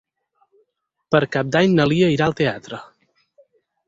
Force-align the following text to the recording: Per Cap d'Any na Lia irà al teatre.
Per 1.15 1.19
Cap 1.35 1.51
d'Any 1.55 1.75
na 1.79 1.85
Lia 1.91 2.07
irà 2.13 2.31
al 2.31 2.35
teatre. 2.39 2.81